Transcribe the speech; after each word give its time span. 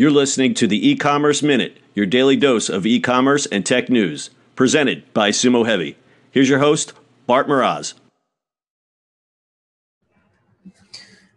You're 0.00 0.10
listening 0.10 0.54
to 0.54 0.66
the 0.66 0.88
e-commerce 0.88 1.42
minute, 1.42 1.76
your 1.94 2.06
daily 2.06 2.34
dose 2.34 2.70
of 2.70 2.86
e-commerce 2.86 3.44
and 3.44 3.66
tech 3.66 3.90
news, 3.90 4.30
presented 4.56 5.12
by 5.12 5.28
Sumo 5.28 5.66
Heavy. 5.66 5.98
Here's 6.30 6.48
your 6.48 6.60
host, 6.60 6.94
Bart 7.26 7.46
Mroz. 7.46 7.92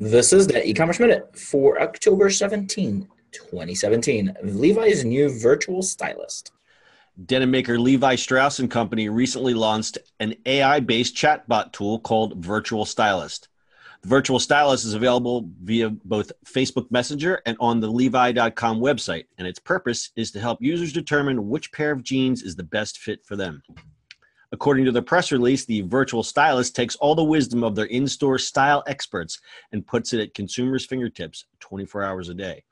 This 0.00 0.32
is 0.32 0.46
the 0.46 0.66
e-commerce 0.66 0.98
minute 0.98 1.38
for 1.38 1.82
October 1.82 2.30
17, 2.30 3.06
2017. 3.30 4.34
Levi's 4.44 5.04
new 5.04 5.38
virtual 5.38 5.82
stylist. 5.82 6.52
Denim 7.26 7.50
maker 7.50 7.78
Levi 7.78 8.14
Strauss 8.14 8.58
and 8.58 8.70
Company 8.70 9.10
recently 9.10 9.52
launched 9.52 9.98
an 10.18 10.34
AI-based 10.46 11.14
chatbot 11.14 11.72
tool 11.72 11.98
called 11.98 12.42
Virtual 12.42 12.86
Stylist. 12.86 13.48
Virtual 14.06 14.38
Stylist 14.38 14.84
is 14.84 14.94
available 14.94 15.50
via 15.64 15.90
both 15.90 16.30
Facebook 16.44 16.88
Messenger 16.92 17.42
and 17.44 17.56
on 17.58 17.80
the 17.80 17.88
levi.com 17.88 18.78
website, 18.78 19.24
and 19.36 19.48
its 19.48 19.58
purpose 19.58 20.12
is 20.14 20.30
to 20.30 20.38
help 20.38 20.62
users 20.62 20.92
determine 20.92 21.48
which 21.48 21.72
pair 21.72 21.90
of 21.90 22.04
jeans 22.04 22.44
is 22.44 22.54
the 22.54 22.62
best 22.62 22.98
fit 22.98 23.26
for 23.26 23.34
them. 23.34 23.64
According 24.52 24.84
to 24.84 24.92
the 24.92 25.02
press 25.02 25.32
release, 25.32 25.64
the 25.64 25.80
virtual 25.80 26.22
stylist 26.22 26.76
takes 26.76 26.94
all 26.94 27.16
the 27.16 27.24
wisdom 27.24 27.64
of 27.64 27.74
their 27.74 27.86
in 27.86 28.06
store 28.06 28.38
style 28.38 28.84
experts 28.86 29.40
and 29.72 29.84
puts 29.84 30.12
it 30.12 30.20
at 30.20 30.34
consumers' 30.34 30.86
fingertips 30.86 31.46
24 31.58 32.04
hours 32.04 32.28
a 32.28 32.34
day. 32.34 32.62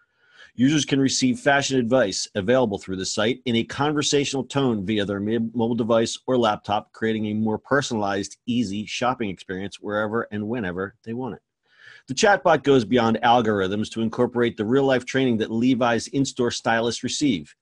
Users 0.54 0.84
can 0.84 1.00
receive 1.00 1.40
fashion 1.40 1.78
advice 1.78 2.28
available 2.34 2.78
through 2.78 2.96
the 2.96 3.06
site 3.06 3.40
in 3.44 3.56
a 3.56 3.64
conversational 3.64 4.44
tone 4.44 4.86
via 4.86 5.04
their 5.04 5.20
mobile 5.20 5.74
device 5.74 6.18
or 6.26 6.38
laptop, 6.38 6.92
creating 6.92 7.26
a 7.26 7.34
more 7.34 7.58
personalized, 7.58 8.36
easy 8.46 8.86
shopping 8.86 9.30
experience 9.30 9.80
wherever 9.80 10.28
and 10.30 10.46
whenever 10.46 10.94
they 11.04 11.12
want 11.12 11.34
it. 11.34 11.42
The 12.06 12.14
chatbot 12.14 12.62
goes 12.62 12.84
beyond 12.84 13.18
algorithms 13.22 13.90
to 13.92 14.02
incorporate 14.02 14.56
the 14.56 14.64
real 14.64 14.84
life 14.84 15.06
training 15.06 15.38
that 15.38 15.50
Levi's 15.50 16.06
in 16.08 16.24
store 16.24 16.50
stylists 16.50 17.02
receive. 17.02 17.54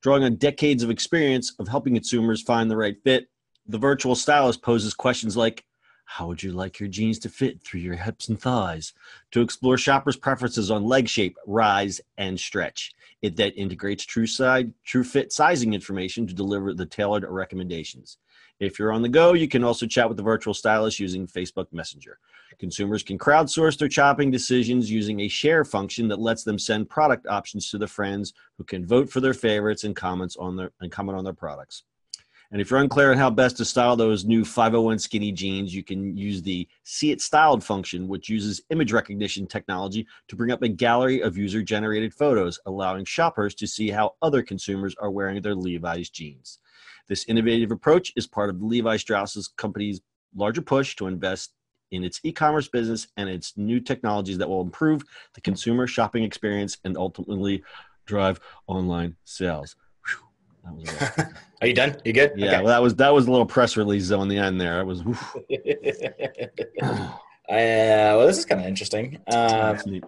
Drawing 0.00 0.24
on 0.24 0.36
decades 0.36 0.82
of 0.82 0.90
experience 0.90 1.54
of 1.58 1.68
helping 1.68 1.94
consumers 1.94 2.42
find 2.42 2.70
the 2.70 2.76
right 2.76 2.96
fit, 3.04 3.28
the 3.66 3.78
virtual 3.78 4.14
stylist 4.14 4.62
poses 4.62 4.94
questions 4.94 5.36
like 5.36 5.64
how 6.10 6.26
would 6.26 6.42
you 6.42 6.50
like 6.50 6.80
your 6.80 6.88
jeans 6.88 7.20
to 7.20 7.28
fit 7.28 7.62
through 7.62 7.78
your 7.78 7.94
hips 7.94 8.28
and 8.28 8.40
thighs? 8.40 8.94
To 9.30 9.42
explore 9.42 9.78
shoppers' 9.78 10.16
preferences 10.16 10.68
on 10.68 10.82
leg 10.82 11.08
shape, 11.08 11.36
rise, 11.46 12.00
and 12.18 12.38
stretch. 12.38 12.96
It 13.22 13.36
then 13.36 13.52
integrates 13.52 14.04
true 14.04 14.26
side, 14.26 14.72
true 14.82 15.04
fit 15.04 15.32
sizing 15.32 15.72
information 15.72 16.26
to 16.26 16.34
deliver 16.34 16.74
the 16.74 16.84
tailored 16.84 17.24
recommendations. 17.28 18.18
If 18.58 18.76
you're 18.76 18.90
on 18.90 19.02
the 19.02 19.08
go, 19.08 19.34
you 19.34 19.46
can 19.46 19.62
also 19.62 19.86
chat 19.86 20.08
with 20.08 20.16
the 20.16 20.24
virtual 20.24 20.52
stylist 20.52 20.98
using 20.98 21.28
Facebook 21.28 21.72
Messenger. 21.72 22.18
Consumers 22.58 23.04
can 23.04 23.16
crowdsource 23.16 23.78
their 23.78 23.88
shopping 23.88 24.32
decisions 24.32 24.90
using 24.90 25.20
a 25.20 25.28
share 25.28 25.64
function 25.64 26.08
that 26.08 26.18
lets 26.18 26.42
them 26.42 26.58
send 26.58 26.90
product 26.90 27.28
options 27.28 27.70
to 27.70 27.78
their 27.78 27.86
friends 27.86 28.32
who 28.58 28.64
can 28.64 28.84
vote 28.84 29.08
for 29.08 29.20
their 29.20 29.32
favorites 29.32 29.84
and 29.84 29.94
comments 29.94 30.36
on 30.36 30.56
their 30.56 30.72
and 30.80 30.90
comment 30.90 31.16
on 31.16 31.24
their 31.24 31.32
products. 31.32 31.84
And 32.52 32.60
if 32.60 32.70
you're 32.70 32.80
unclear 32.80 33.12
on 33.12 33.18
how 33.18 33.30
best 33.30 33.56
to 33.58 33.64
style 33.64 33.94
those 33.94 34.24
new 34.24 34.44
501 34.44 34.98
skinny 34.98 35.30
jeans, 35.30 35.72
you 35.72 35.84
can 35.84 36.16
use 36.16 36.42
the 36.42 36.66
See 36.82 37.12
It 37.12 37.20
Styled 37.20 37.62
function, 37.62 38.08
which 38.08 38.28
uses 38.28 38.62
image 38.70 38.92
recognition 38.92 39.46
technology 39.46 40.04
to 40.26 40.34
bring 40.34 40.50
up 40.50 40.62
a 40.62 40.68
gallery 40.68 41.20
of 41.20 41.36
user 41.36 41.62
generated 41.62 42.12
photos, 42.12 42.58
allowing 42.66 43.04
shoppers 43.04 43.54
to 43.54 43.68
see 43.68 43.88
how 43.88 44.14
other 44.20 44.42
consumers 44.42 44.96
are 45.00 45.12
wearing 45.12 45.40
their 45.40 45.54
Levi's 45.54 46.10
jeans. 46.10 46.58
This 47.06 47.24
innovative 47.26 47.70
approach 47.70 48.12
is 48.16 48.26
part 48.26 48.50
of 48.50 48.62
Levi 48.62 48.96
Strauss's 48.96 49.46
company's 49.46 50.00
larger 50.34 50.62
push 50.62 50.96
to 50.96 51.06
invest 51.06 51.52
in 51.92 52.02
its 52.02 52.20
e-commerce 52.24 52.68
business 52.68 53.08
and 53.16 53.28
its 53.28 53.56
new 53.56 53.78
technologies 53.78 54.38
that 54.38 54.48
will 54.48 54.60
improve 54.60 55.02
the 55.34 55.40
consumer 55.40 55.86
shopping 55.86 56.24
experience 56.24 56.78
and 56.84 56.96
ultimately 56.96 57.62
drive 58.06 58.40
online 58.66 59.16
sales. 59.24 59.76
Are 61.60 61.66
you 61.66 61.74
done? 61.74 61.96
You 62.04 62.12
good? 62.12 62.32
Yeah, 62.36 62.46
okay. 62.46 62.56
well, 62.58 62.68
that 62.68 62.82
was 62.82 62.94
that 62.96 63.12
was 63.12 63.26
a 63.26 63.30
little 63.30 63.46
press 63.46 63.76
release 63.76 64.08
though 64.08 64.22
in 64.22 64.28
the 64.28 64.38
end 64.38 64.60
there. 64.60 64.80
It 64.80 64.84
was. 64.84 65.00
uh, 65.02 65.14
well, 67.48 68.26
this 68.26 68.38
is 68.38 68.46
kind 68.46 68.60
of 68.60 68.66
interesting. 68.66 69.18
Um, 69.32 69.78
neat. 69.86 70.04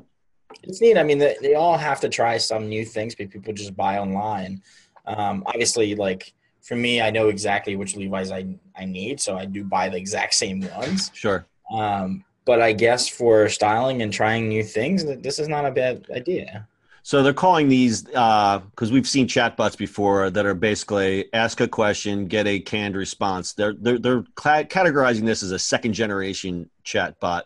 It's 0.63 0.81
neat. 0.81 0.97
I 0.97 1.03
mean, 1.03 1.19
they, 1.19 1.37
they, 1.43 1.55
all 1.55 1.77
have 1.77 2.01
to 2.01 2.09
try 2.09 2.39
some 2.39 2.69
new 2.69 2.85
things, 2.85 3.15
but 3.15 3.31
people 3.31 3.53
just 3.53 3.77
buy 3.77 3.99
online. 3.99 4.63
Um, 5.07 5.43
obviously, 5.47 5.95
like 5.95 6.33
for 6.63 6.77
me, 6.77 7.03
I 7.03 7.11
know 7.11 7.29
exactly 7.29 7.77
which 7.77 7.97
Levi's 7.97 8.31
I 8.31 8.47
I 8.75 8.87
need, 8.87 9.21
so 9.21 9.37
I 9.37 9.45
do 9.45 9.63
buy 9.63 9.91
the 9.91 9.99
exact 9.99 10.35
same 10.35 10.61
ones. 10.77 11.11
Sure. 11.13 11.45
Um, 11.71 12.25
but 12.45 12.63
I 12.63 12.73
guess 12.73 13.09
for 13.09 13.49
styling 13.49 14.03
and 14.03 14.13
trying 14.13 14.49
new 14.49 14.65
things, 14.65 15.05
this 15.05 15.39
is 15.39 15.49
not 15.49 15.67
a 15.67 15.71
bad 15.71 16.07
idea. 16.11 16.67
So 17.05 17.23
they're 17.23 17.33
calling 17.33 17.69
these 17.69 18.03
because 18.03 18.63
uh, 18.91 18.93
we've 18.93 19.09
seen 19.09 19.27
chatbots 19.27 19.77
before 19.77 20.31
that 20.31 20.47
are 20.47 20.55
basically 20.55 21.33
ask 21.33 21.61
a 21.61 21.67
question, 21.67 22.29
get 22.29 22.47
a 22.47 22.61
canned 22.61 22.95
response. 22.95 23.55
They're 23.55 23.75
they're, 23.75 23.99
they're 23.99 24.23
categorizing 24.23 25.27
this 25.27 25.43
as 25.43 25.51
a 25.51 25.59
second 25.59 25.95
generation 25.95 26.71
chatbot. 26.85 27.43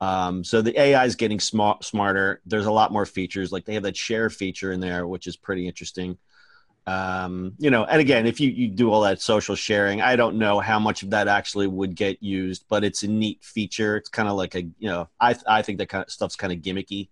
Um, 0.00 0.44
so 0.44 0.62
the 0.62 0.78
AI 0.78 1.06
is 1.06 1.16
getting 1.16 1.40
smart, 1.40 1.84
smarter. 1.84 2.40
There's 2.46 2.66
a 2.66 2.72
lot 2.72 2.92
more 2.92 3.06
features. 3.06 3.50
Like 3.50 3.64
they 3.64 3.74
have 3.74 3.82
that 3.84 3.96
share 3.96 4.30
feature 4.30 4.72
in 4.72 4.80
there, 4.80 5.06
which 5.06 5.26
is 5.26 5.36
pretty 5.36 5.66
interesting. 5.66 6.18
Um, 6.86 7.52
you 7.58 7.70
know, 7.70 7.84
and 7.84 8.00
again, 8.00 8.26
if 8.26 8.40
you, 8.40 8.50
you 8.50 8.68
do 8.68 8.90
all 8.90 9.02
that 9.02 9.20
social 9.20 9.54
sharing, 9.54 10.00
I 10.00 10.16
don't 10.16 10.38
know 10.38 10.60
how 10.60 10.78
much 10.78 11.02
of 11.02 11.10
that 11.10 11.28
actually 11.28 11.66
would 11.66 11.94
get 11.94 12.22
used, 12.22 12.64
but 12.68 12.84
it's 12.84 13.02
a 13.02 13.08
neat 13.08 13.42
feature. 13.42 13.96
It's 13.96 14.08
kind 14.08 14.28
of 14.28 14.36
like 14.36 14.54
a, 14.54 14.62
you 14.62 14.88
know, 14.88 15.08
I, 15.20 15.34
I 15.46 15.62
think 15.62 15.78
that 15.78 15.88
kind 15.88 16.04
of 16.04 16.10
stuff's 16.10 16.36
kind 16.36 16.52
of 16.52 16.60
gimmicky. 16.60 17.08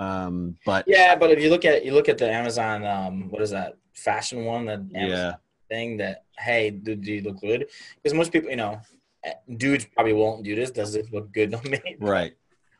Um, 0.00 0.56
but 0.64 0.84
yeah, 0.88 1.14
but 1.14 1.30
if 1.30 1.40
you 1.40 1.50
look 1.50 1.64
at 1.64 1.84
you 1.84 1.92
look 1.92 2.08
at 2.08 2.18
the 2.18 2.28
Amazon, 2.28 2.84
um, 2.86 3.30
what 3.30 3.42
is 3.42 3.50
that 3.50 3.76
fashion 3.94 4.44
one? 4.46 4.64
That 4.64 4.80
Amazon 4.94 5.08
yeah. 5.10 5.34
thing 5.68 5.98
that 5.98 6.24
hey, 6.38 6.70
do, 6.70 6.96
do 6.96 7.12
you 7.12 7.22
look 7.22 7.40
good? 7.40 7.66
Because 8.02 8.16
most 8.16 8.32
people, 8.32 8.48
you 8.48 8.56
know, 8.56 8.80
eh, 9.24 9.34
dudes 9.56 9.84
probably 9.84 10.14
won't 10.14 10.42
do 10.42 10.56
this. 10.56 10.70
Does 10.70 10.94
it 10.94 11.12
look 11.12 11.30
good 11.32 11.54
on 11.54 11.62
me? 11.70 11.80
Right. 12.00 12.32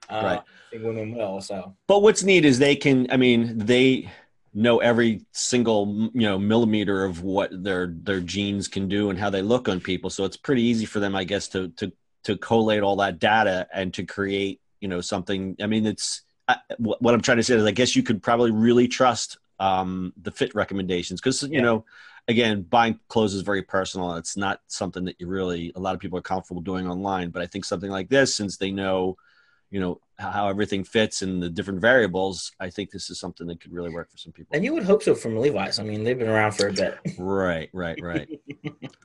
Uh, 0.09 0.23
right. 0.25 0.39
I 0.41 0.71
think 0.71 0.83
women 0.83 1.15
will. 1.15 1.41
So. 1.41 1.77
But 1.87 2.03
what's 2.03 2.25
neat 2.25 2.45
is 2.45 2.59
they 2.59 2.75
can. 2.75 3.07
I 3.13 3.17
mean, 3.17 3.59
they 3.59 4.11
know 4.53 4.79
every 4.79 5.25
single 5.31 6.11
you 6.13 6.23
know 6.23 6.39
millimeter 6.39 7.05
of 7.05 7.23
what 7.23 7.51
their 7.63 7.95
their 8.03 8.21
jeans 8.21 8.67
can 8.67 8.89
do 8.89 9.11
and 9.11 9.19
how 9.19 9.29
they 9.29 9.43
look 9.43 9.69
on 9.69 9.79
people. 9.79 10.09
So 10.09 10.25
it's 10.25 10.39
pretty 10.39 10.63
easy 10.63 10.87
for 10.87 11.01
them, 11.01 11.15
I 11.15 11.25
guess, 11.25 11.49
to 11.49 11.69
to 11.77 11.93
to 12.25 12.37
collate 12.39 12.83
all 12.83 12.97
that 12.97 13.19
data 13.19 13.69
and 13.75 13.93
to 13.95 14.05
create 14.05 14.61
you 14.81 14.89
know 14.89 15.03
something. 15.03 15.55
I 15.63 15.67
mean, 15.67 15.85
it's 15.85 16.23
what 16.79 17.15
I'm 17.15 17.21
trying 17.21 17.39
to 17.39 17.43
say 17.43 17.55
is, 17.55 17.65
I 17.65 17.71
guess 17.71 17.97
you 17.97 18.03
could 18.03 18.23
probably 18.23 18.51
really 18.51 18.89
trust 18.89 19.39
um, 19.59 20.13
the 20.21 20.31
fit 20.31 20.55
recommendations 20.55 21.21
because 21.21 21.43
you 21.43 21.51
yeah. 21.55 21.61
know, 21.61 21.85
again, 22.29 22.63
buying 22.63 22.99
clothes 23.09 23.35
is 23.35 23.43
very 23.43 23.63
personal. 23.63 24.15
It's 24.15 24.37
not 24.37 24.61
something 24.67 25.05
that 25.05 25.17
you 25.21 25.27
really 25.27 25.73
a 25.77 25.81
lot 25.81 25.95
of 25.95 26.01
people 26.01 26.19
are 26.19 26.23
comfortable 26.23 26.63
doing 26.63 26.89
online. 26.89 27.31
But 27.31 27.43
I 27.43 27.47
think 27.47 27.65
something 27.65 27.91
like 27.91 28.09
this, 28.09 28.35
since 28.35 28.57
they 28.57 28.71
know, 28.71 29.17
you 29.71 29.81
know, 29.81 30.01
how 30.19 30.49
everything 30.49 30.85
fits 30.85 31.23
and 31.23 31.43
the 31.43 31.49
different 31.49 31.81
variables, 31.81 32.53
I 32.61 32.71
think 32.71 32.91
this 32.91 33.11
is 33.11 33.19
something 33.21 33.47
that 33.47 33.61
could 33.61 33.73
really 33.73 33.91
work 33.91 34.11
for 34.11 34.19
some 34.19 34.33
people. 34.33 34.55
And 34.55 34.65
you 34.65 34.75
would 34.75 34.85
hope 34.85 35.03
so 35.03 35.15
from 35.15 35.37
Levi's. 35.37 35.79
I 35.79 35.83
mean, 35.83 36.05
they've 36.05 36.19
been 36.19 36.29
around 36.29 36.53
for 36.53 36.69
a 36.69 36.73
bit. 36.73 36.99
right, 37.19 37.71
right, 37.73 37.99
right. 38.03 38.29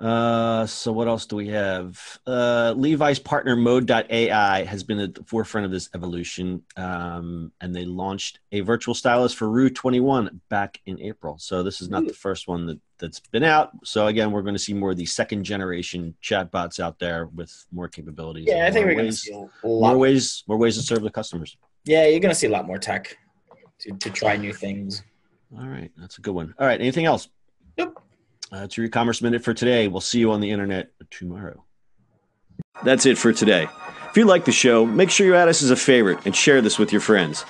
Uh, 0.00 0.64
so 0.64 0.90
what 0.92 1.08
else 1.08 1.26
do 1.26 1.36
we 1.36 1.48
have? 1.48 2.18
Uh, 2.26 2.72
Levi's 2.74 3.18
partner 3.18 3.54
Mode.ai 3.54 4.64
has 4.64 4.82
been 4.82 4.98
at 4.98 5.14
the 5.14 5.22
forefront 5.24 5.66
of 5.66 5.70
this 5.70 5.90
evolution, 5.94 6.62
um, 6.78 7.52
and 7.60 7.76
they 7.76 7.84
launched 7.84 8.38
a 8.50 8.60
virtual 8.60 8.94
stylist 8.94 9.36
for 9.36 9.50
Rue 9.50 9.68
21 9.68 10.40
back 10.48 10.80
in 10.86 10.98
April. 11.02 11.36
So 11.38 11.62
this 11.62 11.82
is 11.82 11.90
not 11.90 12.06
the 12.06 12.14
first 12.14 12.48
one 12.48 12.64
that, 12.66 12.80
that's 12.98 13.20
been 13.20 13.44
out. 13.44 13.72
So 13.84 14.06
again, 14.06 14.32
we're 14.32 14.40
going 14.40 14.54
to 14.54 14.58
see 14.58 14.72
more 14.72 14.92
of 14.92 14.96
the 14.96 15.04
second 15.04 15.44
generation 15.44 16.14
chatbots 16.22 16.80
out 16.80 16.98
there 16.98 17.26
with 17.26 17.66
more 17.70 17.88
capabilities. 17.88 18.46
Yeah, 18.48 18.66
I 18.66 18.70
think 18.70 18.86
we're 18.86 18.94
going 18.94 19.06
to 19.06 19.12
see 19.12 19.32
a 19.32 19.68
lot 19.68 19.90
more 19.90 19.98
ways, 19.98 20.44
more 20.46 20.56
ways 20.56 20.76
to 20.76 20.82
serve 20.82 21.02
the 21.02 21.10
customers. 21.10 21.58
Yeah, 21.84 22.06
you're 22.06 22.20
going 22.20 22.32
to 22.32 22.38
see 22.38 22.46
a 22.46 22.50
lot 22.50 22.66
more 22.66 22.78
tech 22.78 23.18
to, 23.80 23.92
to 23.92 24.10
try 24.10 24.36
new 24.38 24.54
things. 24.54 25.02
All 25.58 25.66
right, 25.66 25.90
that's 25.98 26.16
a 26.16 26.20
good 26.22 26.34
one. 26.34 26.54
All 26.58 26.66
right, 26.66 26.80
anything 26.80 27.04
else? 27.04 27.28
Nope. 27.76 28.02
Uh, 28.50 28.60
That's 28.60 28.76
your 28.76 28.86
e-commerce 28.86 29.22
minute 29.22 29.42
for 29.44 29.54
today. 29.54 29.88
We'll 29.88 30.00
see 30.00 30.18
you 30.18 30.32
on 30.32 30.40
the 30.40 30.50
internet 30.50 30.90
tomorrow. 31.10 31.64
That's 32.84 33.06
it 33.06 33.18
for 33.18 33.32
today. 33.32 33.68
If 34.08 34.16
you 34.16 34.24
like 34.24 34.44
the 34.44 34.52
show, 34.52 34.84
make 34.84 35.10
sure 35.10 35.26
you 35.26 35.36
add 35.36 35.48
us 35.48 35.62
as 35.62 35.70
a 35.70 35.76
favorite 35.76 36.26
and 36.26 36.34
share 36.34 36.60
this 36.60 36.78
with 36.78 36.90
your 36.90 37.00
friends. 37.00 37.44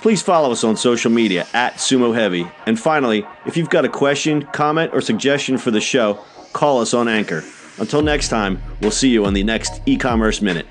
Please 0.00 0.20
follow 0.20 0.50
us 0.50 0.64
on 0.64 0.76
social 0.76 1.12
media 1.12 1.46
at 1.54 1.74
Sumo 1.74 2.12
Heavy. 2.12 2.50
And 2.66 2.78
finally, 2.78 3.24
if 3.46 3.56
you've 3.56 3.70
got 3.70 3.84
a 3.84 3.88
question, 3.88 4.42
comment, 4.52 4.92
or 4.92 5.00
suggestion 5.00 5.58
for 5.58 5.70
the 5.70 5.80
show, 5.80 6.14
call 6.52 6.80
us 6.80 6.92
on 6.92 7.06
Anchor. 7.06 7.44
Until 7.78 8.02
next 8.02 8.28
time, 8.28 8.60
we'll 8.80 8.90
see 8.90 9.10
you 9.10 9.24
on 9.24 9.32
the 9.34 9.44
next 9.44 9.80
e 9.86 9.96
commerce 9.96 10.42
minute. 10.42 10.66